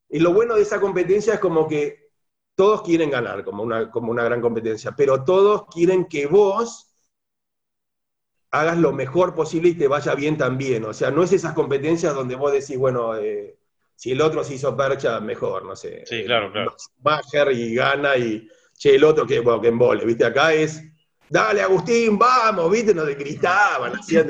[0.10, 2.10] y lo bueno de esa competencia es como que
[2.56, 6.98] todos quieren ganar, como una, como una gran competencia, pero todos quieren que vos
[8.50, 10.86] hagas lo mejor posible y te vaya bien también.
[10.86, 13.60] O sea, no es esas competencias donde vos decís, bueno, eh,
[13.96, 16.04] si el otro se hizo percha, mejor, no sé.
[16.08, 16.76] Sí, claro, claro.
[16.98, 20.26] Bajer y gana y, che, el otro que, bueno, que embole, ¿viste?
[20.26, 20.82] Acá es,
[21.30, 22.96] dale Agustín, vamos, ¿viste?
[22.96, 24.30] Nos gritaban, hacían,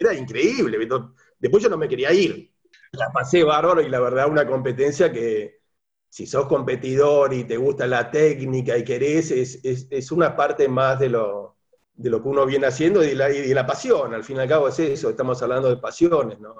[0.00, 0.96] era increíble, ¿viste?
[1.38, 2.52] Después yo no me quería ir.
[2.92, 5.60] La pasé bárbaro y la verdad una competencia que
[6.08, 10.98] si sos competidor y te gusta la técnica y querés, es, es una parte más
[10.98, 11.56] de lo,
[11.96, 14.14] de lo que uno viene haciendo y de, la, y la pasión.
[14.14, 16.54] Al fin y al cabo es eso, estamos hablando de pasiones, ¿no?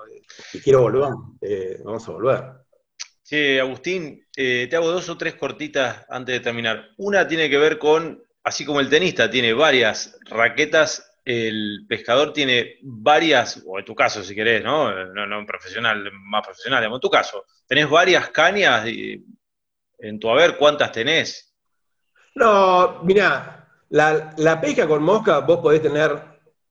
[0.53, 1.11] Y quiero volver,
[1.43, 2.45] eh, vamos a volver.
[3.23, 6.91] Sí, Agustín, eh, te hago dos o tres cortitas antes de terminar.
[6.97, 12.79] Una tiene que ver con, así como el tenista tiene varias raquetas, el pescador tiene
[12.83, 15.07] varias, o en tu caso si querés, ¿no?
[15.07, 20.57] No, no un profesional, más profesional, en tu caso, tenés varias cañas en tu haber,
[20.57, 21.53] ¿cuántas tenés?
[22.37, 26.17] No, mira, la, pesca con mosca, vos podés tener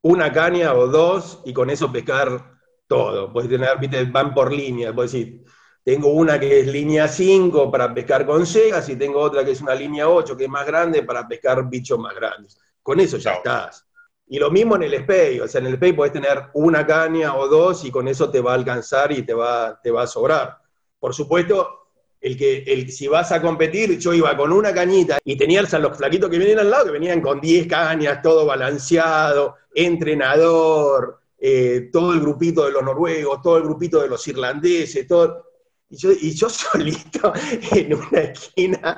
[0.04, 3.34] una caña o dos y con eso pescar todo.
[3.34, 4.94] Podés tener, viste, van por línea.
[4.94, 5.44] Podés decir,
[5.84, 9.62] tengo una que es línea 5 para pescar con cegas y tengo otra que es
[9.62, 12.58] una línea 8 que es más grande para pescar bichos más grandes.
[12.82, 13.85] Con eso ya estás.
[14.27, 17.35] Y lo mismo en el SPEI, o sea, en el SPEI podés tener una caña
[17.35, 20.07] o dos y con eso te va a alcanzar y te va, te va a
[20.07, 20.57] sobrar.
[20.99, 21.85] Por supuesto,
[22.19, 25.79] el que, el, si vas a competir, yo iba con una cañita y tenía a
[25.79, 31.89] los flaquitos que vienen al lado, que venían con 10 cañas, todo balanceado, entrenador, eh,
[31.91, 35.51] todo el grupito de los noruegos, todo el grupito de los irlandeses, todo.
[35.88, 37.31] Y yo, y yo solito
[37.71, 38.97] en una esquina,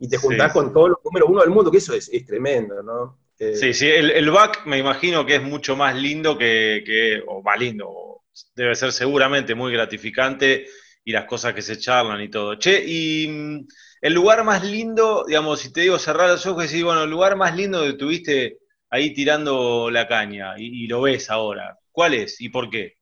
[0.00, 3.16] y te juntás con todos los números uno del mundo, que eso es, tremendo, ¿no?
[3.40, 7.22] Eh, sí, sí, el, el, back me imagino que es mucho más lindo que, que
[7.26, 8.24] o más lindo,
[8.54, 10.66] debe ser seguramente muy gratificante
[11.02, 12.56] y las cosas que se charlan y todo.
[12.56, 13.66] Che, y mm,
[14.02, 17.10] el lugar más lindo, digamos, si te digo cerrar los ojos y decir, bueno, el
[17.10, 18.58] lugar más lindo que tuviste
[18.90, 22.98] ahí tirando la caña y, lo ves ahora, ¿cuál es y por qué?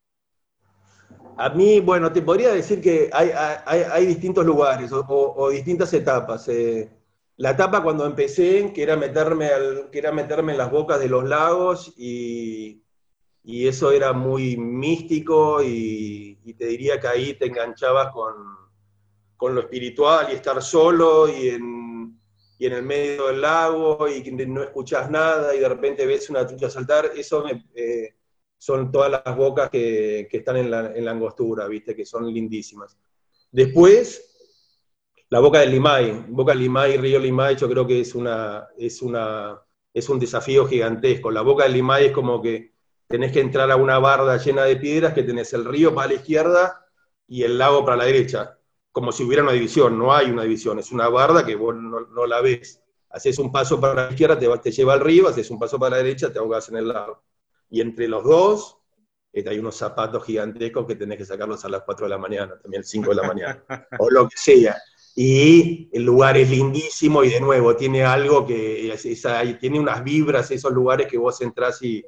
[1.36, 3.30] A mí, bueno, te podría decir que hay,
[3.66, 6.46] hay, distintos lugares o, distintas etapas.
[6.48, 6.88] Eh.
[7.38, 11.08] La etapa cuando empecé, que era, meterme al, que era meterme en las bocas de
[11.08, 12.82] los lagos y,
[13.44, 18.34] y eso era muy místico y, te diría que ahí te enganchabas con,
[19.36, 22.20] con, lo espiritual y estar solo y en,
[22.58, 26.44] y en el medio del lago y no escuchas nada y de repente ves una
[26.44, 28.16] trucha saltar, eso eh,
[28.56, 31.94] son todas las bocas que, que están en la, en la, angostura, ¿viste?
[31.94, 32.98] que son lindísimas.
[33.52, 34.27] Después,
[35.30, 39.60] la boca del Limay, boca Limay, río Limay, yo creo que es, una, es, una,
[39.92, 41.30] es un desafío gigantesco.
[41.30, 42.72] La boca del Limay es como que
[43.06, 46.14] tenés que entrar a una barda llena de piedras, que tenés el río para la
[46.14, 46.86] izquierda
[47.26, 48.58] y el lago para la derecha,
[48.90, 52.26] como si hubiera una división, no hay una división, es una barda que vos no,
[52.26, 52.82] la ves.
[53.10, 55.96] Haces un paso para la izquierda, te, te lleva al río, haces un paso para
[55.96, 57.22] la derecha, te ahogas en el lago.
[57.70, 58.78] Y entre los dos,
[59.32, 62.58] este, hay unos zapatos gigantescos que tenés que sacarlos a las 4 de la mañana,
[62.60, 63.64] también 5 de la mañana,
[63.98, 64.76] o lo que sea.
[65.20, 68.96] Y el lugar es lindísimo y de nuevo tiene algo que
[69.60, 72.04] tiene unas vibras, esos lugares que vos entrás y,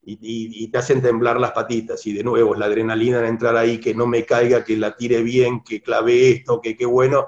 [0.00, 2.06] y, te hacen temblar las patitas.
[2.06, 5.24] Y de nuevo, la adrenalina de entrar ahí, que no me caiga, que la tire
[5.24, 7.26] bien, que clave esto, que qué bueno.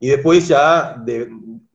[0.00, 1.00] Y después ya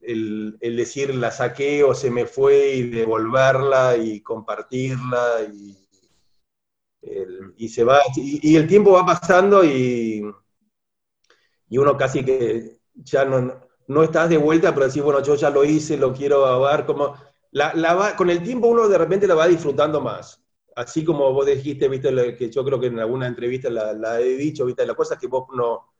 [0.02, 5.74] el, decir la saqué o se me fue y devolverla y compartirla y,
[7.56, 10.22] y se va, y, el tiempo va pasando y,
[11.68, 15.50] y uno casi que ya no, no estás de vuelta, pero decís, bueno, yo ya
[15.50, 17.14] lo hice, lo quiero ver, como
[18.16, 20.42] con el tiempo uno de repente la va disfrutando más.
[20.76, 24.64] Así como vos dijiste, viste, que yo creo que en alguna entrevista la, he dicho,
[24.64, 25.92] viste, la cosa es que vos no,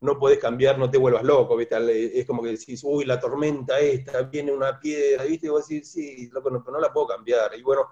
[0.00, 3.78] no podés cambiar, no te vuelvas loco, viste, es como que decís, uy, la tormenta
[3.78, 7.52] esta, viene una piedra, viste, y vos decís, sí, loco, no, no la puedo cambiar.
[7.56, 7.88] Y bueno,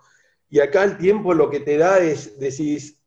[0.48, 3.00] y acá el tiempo lo que te da es, decís,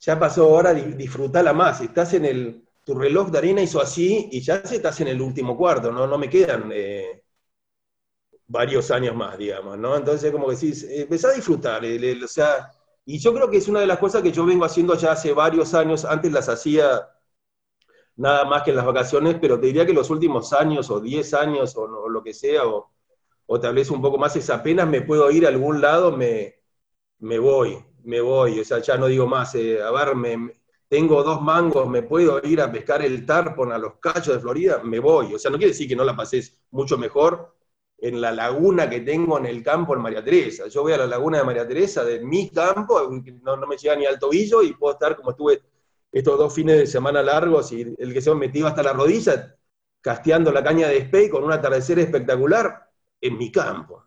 [0.00, 4.40] ya pasó ahora, disfrutala más, estás en el, tu reloj de arena hizo así y
[4.40, 6.70] ya estás en el último cuarto, no, no me quedan...
[6.72, 7.22] Eh,
[8.52, 9.96] varios años más, digamos, ¿no?
[9.96, 12.70] Entonces, como que decís, empezá a disfrutar, o sea,
[13.04, 15.32] y yo creo que es una de las cosas que yo vengo haciendo ya hace
[15.32, 17.08] varios años, antes las hacía
[18.16, 21.34] nada más que en las vacaciones, pero te diría que los últimos años, o 10
[21.34, 22.90] años, o, lo que sea, o,
[23.46, 26.56] o, tal vez un poco más, es apenas me puedo ir a algún lado, me,
[27.20, 30.61] me voy, me voy, o sea, ya no digo más, eh, a ver, me,
[30.92, 34.82] tengo dos mangos, me puedo ir a pescar el tarpon a los cachos de Florida,
[34.84, 37.56] me voy, o sea, no quiere decir que no la pases mucho mejor,
[37.96, 40.66] en la laguna que tengo en el campo en María Teresa.
[40.68, 43.10] Yo voy a la laguna de María Teresa de mi campo,
[43.42, 45.62] no, no me llega ni al tobillo y puedo estar como estuve
[46.12, 49.56] estos dos fines de semana largos y el que se me metido hasta la rodilla,
[50.02, 54.04] casteando la caña de Spey con un atardecer espectacular en mi campo.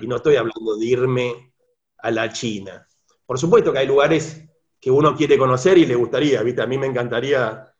[0.00, 1.52] Y no estoy hablando de irme
[1.98, 2.86] a la China.
[3.26, 4.46] Por supuesto que hay lugares
[4.80, 6.62] que uno quiere conocer y le gustaría, ¿viste?
[6.62, 7.72] A mí me encantaría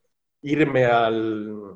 [0.42, 1.74] irme al,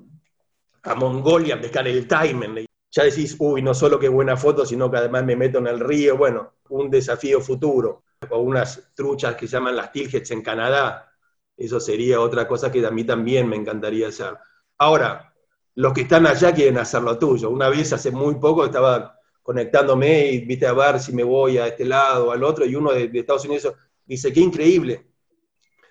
[0.82, 4.90] a Mongolia a pescar el taimen ya decís, uy, no solo que buena foto, sino
[4.90, 8.04] que además me meto en el río, bueno, un desafío futuro.
[8.30, 11.10] O unas truchas que se llaman las tilgets en Canadá,
[11.56, 14.36] eso sería otra cosa que a mí también me encantaría hacer.
[14.78, 15.32] Ahora,
[15.76, 17.48] los que están allá quieren hacer lo tuyo.
[17.48, 21.68] Una vez hace muy poco estaba conectándome y viste a ver si me voy a
[21.68, 23.72] este lado o al otro, y uno de, Estados Unidos
[24.04, 25.06] dice, qué increíble.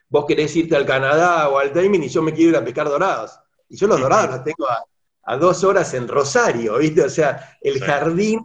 [0.09, 2.89] Vos querés irte al Canadá o al Timing y yo me quiero ir a pescar
[2.89, 3.39] dorados.
[3.67, 4.83] Y yo los dorados los tengo a
[5.29, 7.03] a dos horas en Rosario, ¿viste?
[7.03, 8.41] O sea, el jardín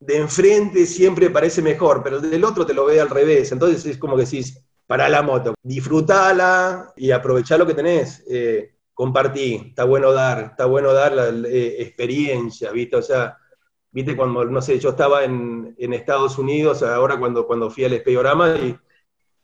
[0.00, 3.52] de enfrente siempre parece mejor, pero el del otro te lo ve al revés.
[3.52, 8.24] Entonces es como que decís, para la moto, disfrutala y aprovechá lo que tenés.
[8.28, 12.96] Eh, compartí, está bueno dar, está bueno dar la eh, experiencia, ¿viste?
[12.96, 13.38] O sea,
[13.92, 14.16] ¿viste?
[14.16, 18.76] Cuando, no sé, yo estaba en, Estados Unidos, ahora cuando, cuando fui al Espeyorama, y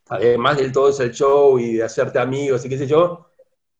[0.08, 3.26] además del todo ese show y de hacerte amigos y qué sé yo,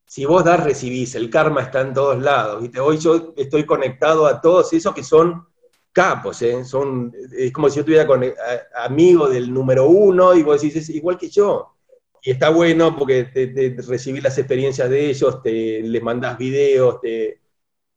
[0.06, 2.60] si vos das, recibís, el karma está en todos lados.
[2.62, 2.80] ¿viste?
[2.80, 5.46] Hoy yo estoy conectado a todos esos que son
[5.92, 6.64] capos, ¿eh?
[6.64, 8.34] Son, es como si yo estuviera eh,
[8.74, 11.76] amigo del número uno y vos decís, es igual que yo.
[12.22, 17.40] Y está bueno porque te, recibís las experiencias de ellos, te, les mandás videos, te,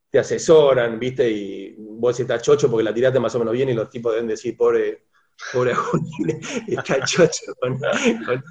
[0.10, 1.30] te asesoran, ¿viste?
[1.30, 4.28] Y vos estás chocho porque la tiraste más o menos bien y los tipos deben
[4.28, 5.06] decir, pobre,
[5.52, 7.80] pobre Agustín, está chocho con,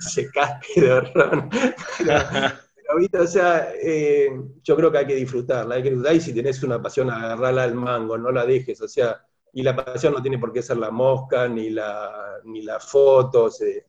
[0.01, 1.51] ese casque de ron.
[1.99, 3.19] Pero, ¿viste?
[3.19, 4.31] O sea, eh,
[4.63, 7.63] yo creo que hay que disfrutarla, hay que disfrutar y si tenés una pasión, agarrarla
[7.63, 10.77] al mango, no la dejes, o sea, y la pasión no tiene por qué ser
[10.77, 13.85] la mosca, ni la, ni las fotos, de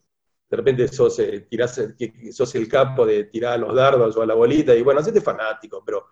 [0.49, 1.47] repente sos, eh,
[2.31, 5.21] sos el capo de tirar a los dardos o a la bolita, y bueno, hacete
[5.21, 6.05] fanático, pero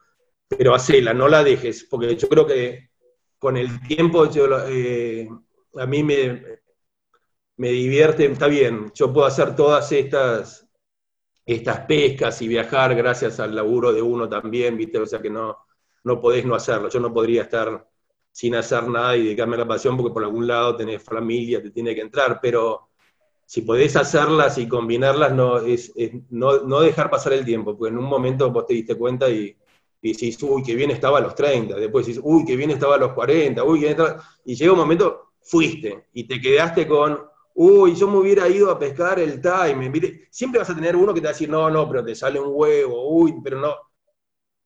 [0.58, 2.90] pero hacela, no la dejes, porque yo creo que
[3.38, 4.28] con el tiempo
[4.70, 5.28] eh,
[5.76, 6.62] a mí me,
[7.58, 10.68] me divierte, está bien, yo puedo hacer todas estas,
[11.46, 15.00] estas pescas y viajar gracias al laburo de uno también, ¿viste?
[15.00, 15.58] O sea que no,
[16.04, 17.88] no podés no hacerlo, yo no podría estar
[18.32, 21.72] sin hacer nada y dedicarme a la pasión porque por algún lado tenés familia, te
[21.72, 22.90] tiene que entrar, pero
[23.46, 25.94] si podés hacerlas y combinarlas, no, es,
[26.32, 29.56] no, no dejar pasar el tiempo, porque en un momento vos te diste cuenta y
[30.04, 32.96] y decís, uy, qué bien estaba a los 30, después decís, uy, qué bien estaba
[32.96, 34.22] a los 40, uy, qué bien estaba...
[34.44, 37.18] Y llega un momento, fuiste, y te quedaste con,
[37.54, 39.92] uy, yo me hubiera ido a pescar el time.
[40.30, 42.40] Siempre vas a tener uno que te va a decir, no, no, pero te sale
[42.40, 43.76] un huevo, uy, pero no.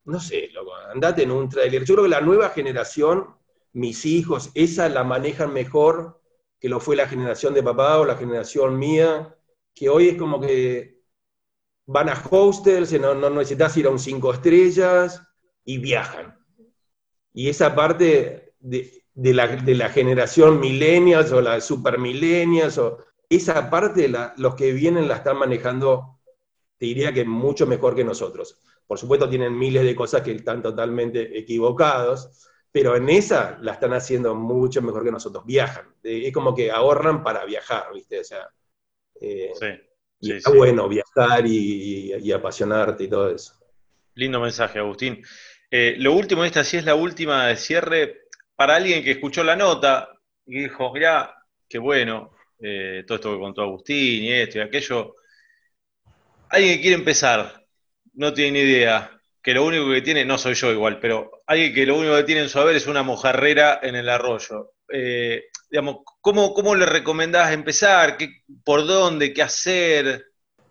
[0.06, 1.84] No sé, loco, andate en un trailer.
[1.84, 3.36] Yo creo que la nueva generación,
[3.74, 6.22] mis hijos, esa la manejan mejor
[6.60, 9.36] que lo fue la generación de papá o la generación mía,
[9.76, 11.02] que hoy es como que
[11.86, 15.22] van a hostels, no, no necesitas ir a un cinco estrellas,
[15.68, 16.34] y viajan.
[17.34, 23.00] Y esa parte de, la, generación millennials o la super millennials, o
[23.30, 26.20] esa parte los que vienen la están manejando,
[26.78, 28.62] te diría que mucho mejor que nosotros.
[28.86, 33.94] Por supuesto tienen miles de cosas que están totalmente equivocados, pero en esa la están
[33.94, 35.44] haciendo mucho mejor que nosotros.
[35.46, 35.96] Viajan.
[36.04, 38.20] Es como que ahorran para viajar, ¿viste?
[38.20, 38.48] O sea,
[39.20, 43.54] eh, sí, está bueno viajar y, y, apasionarte y todo eso.
[44.14, 45.22] Lindo mensaje, Agustín.
[45.70, 48.27] Eh, lo último, esta sí es la última de cierre,
[48.58, 50.10] para alguien que escuchó la nota
[50.48, 51.32] y dijo, ya,
[51.70, 55.16] qué bueno, eh, todo esto que contó Agustín y esto y aquello.
[56.50, 57.64] Alguien que quiere empezar,
[58.16, 59.12] no tiene ni idea,
[59.44, 62.24] que lo único que tiene, no soy yo igual, pero alguien que lo único que
[62.24, 64.72] tiene en su haber es una mojarrera en el arroyo.
[64.92, 68.18] Eh, digamos, ¿cómo, ¿cómo, le recomendás empezar?
[68.18, 69.34] ¿Qué, ¿Por dónde?
[69.34, 70.26] ¿Qué hacer?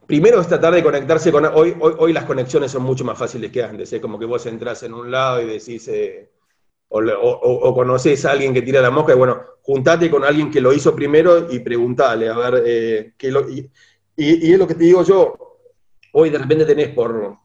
[0.09, 1.45] Primero es tratar de conectarse con...
[1.45, 4.83] Hoy, hoy, las conexiones son mucho más fáciles que antes, es como que vos entras
[4.83, 5.87] en un lado y decís...
[5.87, 6.33] Eh,
[6.89, 10.61] o, o, conoces a alguien que tira la mosca y bueno, juntate con alguien que
[10.61, 13.71] lo hizo primero y preguntale, a ver, eh, qué lo, y,
[14.17, 15.59] es lo que te digo yo,
[16.13, 17.39] hoy de repente tenés por,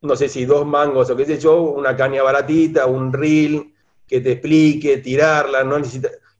[0.00, 3.72] no sé si dos mangos o qué sé yo, una caña baratita, un reel
[4.06, 5.76] que te explique, tirarla, no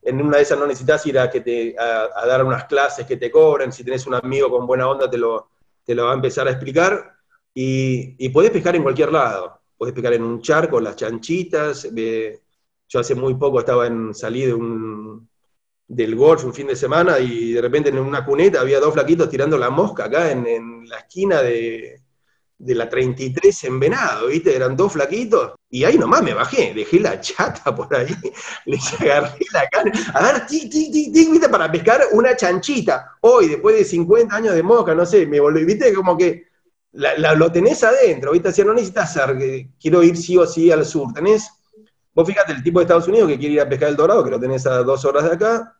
[0.02, 3.16] en una de esas no necesitas ir a, que te, a, dar unas clases que
[3.16, 5.50] te cobren, si tenés un amigo con buena onda te lo,
[5.84, 7.18] te lo va a empezar a explicar,
[7.54, 9.60] y, y podés pescar en cualquier lado.
[9.76, 11.88] Podés pescar en un charco, las chanchitas.
[12.88, 15.28] Yo hace muy poco estaba en, salí de un,
[15.86, 19.28] del golf un fin de semana y de repente en una cuneta había dos flaquitos
[19.28, 22.00] tirando la mosca acá en la esquina de,
[22.58, 24.54] de la 33 en Venado, ¿viste?
[24.54, 28.14] Eran dos flaquitos, y ahí nomás me bajé, dejé la chata por ahí,
[28.66, 31.48] les agarré la carne, a ver, tic, tic, tic, ¿viste?
[31.48, 33.12] Para pescar una chanchita.
[33.20, 35.94] Hoy, después de 50 años de mosca, no sé, me volví, ¿viste?
[35.94, 36.48] Como que
[36.92, 38.62] lo tenés adentro, ¿viste?
[38.62, 39.36] O no necesitas ser,
[39.80, 41.48] quiero ir sí o sí al sur, tenés,
[42.14, 44.30] vos fíjate, el tipo de Estados Unidos que quiere ir a pescar el dorado, que
[44.30, 45.76] lo tenés a dos horas de acá,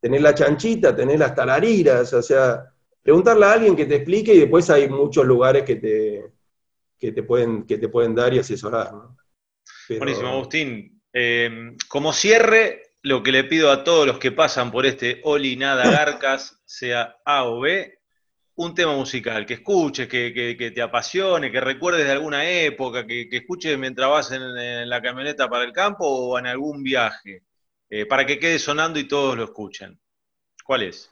[0.00, 4.40] tenés la chanchita, tenés las tarariras, o sea, preguntarle a alguien que te explique y
[4.40, 6.32] después hay muchos lugares que te,
[6.98, 8.92] que te, pueden, que te pueden dar y asesorar.
[9.88, 11.02] Buenísimo, Agustín.
[11.12, 15.56] Eh, como cierre, lo que le pido a todos los que pasan por este Oli
[15.56, 18.01] Nada Garcas, sea A o B,
[18.56, 23.78] un tema musical, que escuches, que, te apasione, que recuerdes de alguna época, que, escuches
[23.78, 27.42] mientras vas en, la camioneta para el campo o en algún viaje,
[27.88, 29.98] eh, para que quede sonando y todos lo escuchen.
[30.64, 31.10] ¿Cuál es?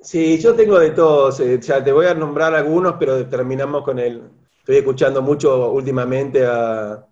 [0.00, 1.40] Sí, yo tengo de todos.
[1.40, 4.22] Eh, te voy a nombrar algunos, pero terminamos con el.
[4.58, 7.06] Estoy escuchando mucho últimamente a,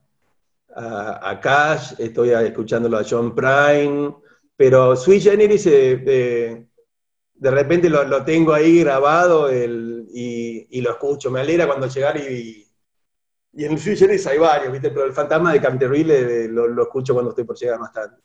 [0.75, 4.15] a, Cash, estoy escuchándolo a John Prime,
[4.57, 6.67] pero Sweet Generis eh, eh,
[7.35, 11.31] de repente lo, lo tengo ahí grabado el, y, y, lo escucho.
[11.31, 12.67] Me alegra cuando llegar y,
[13.53, 14.91] y en el hay varios, ¿viste?
[14.91, 18.17] Pero el fantasma de Canterville eh, lo, lo escucho cuando estoy por llegar más tarde.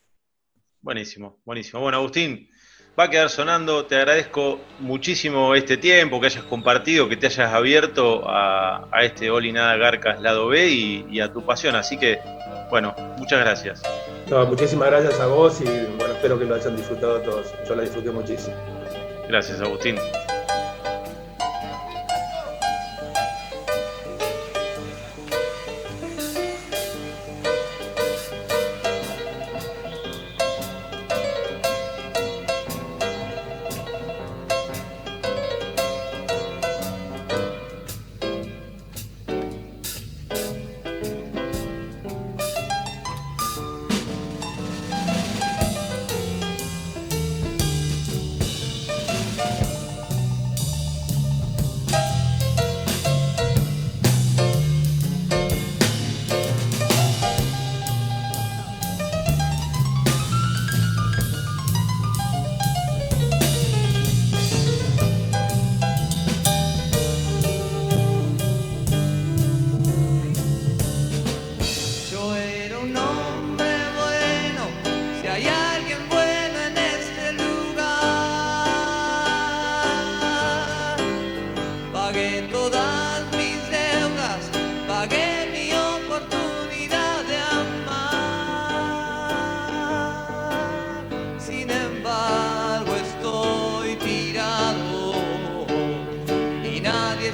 [0.82, 1.82] Buenísimo, buenísimo.
[1.82, 2.49] Bueno, Agustín,
[2.97, 3.86] va a quedar sonando.
[3.86, 9.30] Te agradezco muchísimo este tiempo que hayas compartido, que te hayas abierto a, a este
[9.30, 11.76] Oli Nada Garcas lado B y, y, a tu pasión.
[11.76, 12.20] Así que,
[12.70, 13.84] bueno, muchas gracias.
[14.30, 15.66] No, muchísimas gracias a vos y
[15.97, 17.53] bueno, espero que lo hayan disfrutado todos.
[17.68, 18.55] Yo la disfruté muchísimo.
[19.30, 19.96] Gracias, Agustín.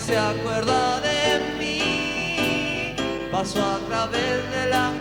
[0.05, 2.95] se acuerda de mí,
[3.31, 4.91] paso a través de la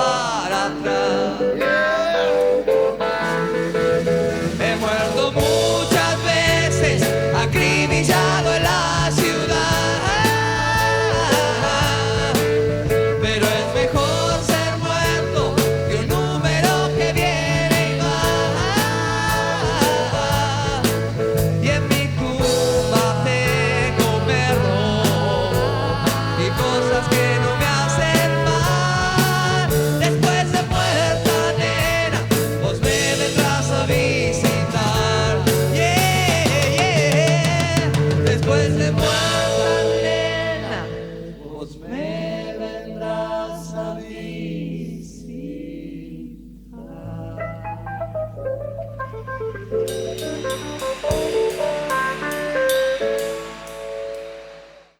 [0.00, 0.69] para